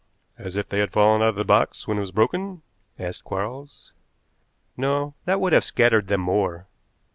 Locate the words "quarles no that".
3.23-5.39